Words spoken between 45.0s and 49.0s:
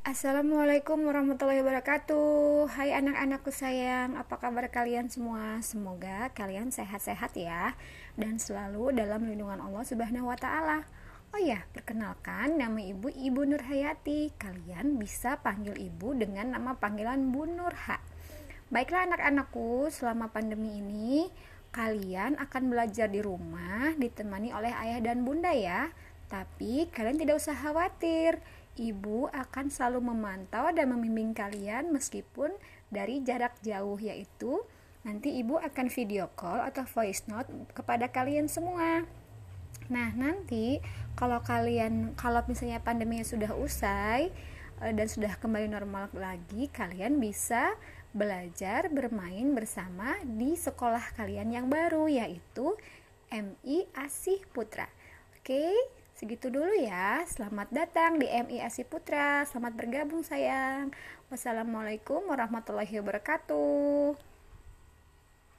sudah kembali normal lagi, kalian bisa belajar